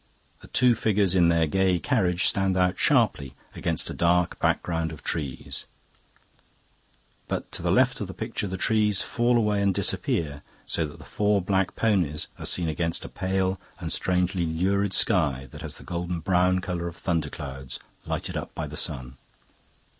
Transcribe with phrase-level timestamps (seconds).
[0.41, 5.03] The two figures in their gay carriage stand out sharply against a dark background of
[5.03, 5.65] trees;
[7.27, 10.97] but to the left of the picture the trees fall away and disappear, so that
[10.97, 15.77] the four black ponies are seen against a pale and strangely lurid sky that has
[15.77, 19.17] the golden brown colour of thunder clouds lighted up by the sun.